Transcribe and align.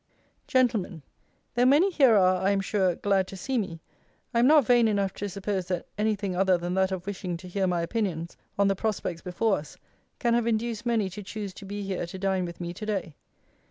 _GENTLEMEN, 0.47 1.03
Though 1.53 1.65
many 1.67 1.91
here 1.91 2.15
are, 2.15 2.41
I 2.43 2.49
am 2.49 2.59
sure, 2.59 2.95
glad 2.95 3.27
to 3.27 3.37
see 3.37 3.59
me, 3.59 3.81
I 4.33 4.39
am 4.39 4.47
not 4.47 4.65
vain 4.65 4.87
enough 4.87 5.13
to 5.13 5.29
suppose 5.29 5.67
that 5.67 5.85
anything 5.95 6.35
other 6.35 6.57
than 6.57 6.73
that 6.73 6.91
of 6.91 7.05
wishing 7.05 7.37
to 7.37 7.47
hear 7.47 7.67
my 7.67 7.83
opinions 7.83 8.35
on 8.57 8.67
the 8.67 8.75
prospects 8.75 9.21
before 9.21 9.59
us 9.59 9.77
can 10.17 10.33
have 10.33 10.47
induced 10.47 10.87
many 10.87 11.07
to 11.11 11.21
choose 11.21 11.53
to 11.53 11.65
be 11.65 11.83
here 11.83 12.07
to 12.07 12.17
dine 12.17 12.45
with 12.45 12.59
me 12.59 12.73
to 12.73 12.85
day. 12.87 13.15